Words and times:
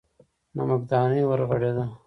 نمکدانۍ 0.55 1.21
ورغړېده. 1.29 1.85